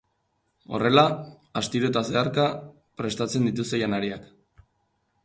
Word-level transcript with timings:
Horrela, 0.77 1.03
astiro 1.61 1.91
eta 1.93 2.03
zeharka 2.07 2.45
prestatzen 3.03 3.47
dituzte 3.51 3.83
janariak. 3.83 4.27